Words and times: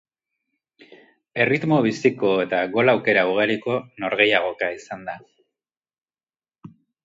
Erritmo 1.43 1.77
biziko 1.87 2.31
eta 2.45 2.63
gol 2.77 2.93
aukera 2.95 3.27
ugariko 3.35 3.77
norgehiagoka 4.05 4.73
izan 4.81 5.07
da. 5.13 5.19